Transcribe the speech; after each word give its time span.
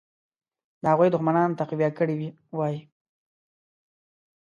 د 0.81 0.83
هغوی 0.91 1.09
دښمنان 1.11 1.49
تقویه 1.59 1.89
کړي 1.97 2.17
وای. 2.57 2.75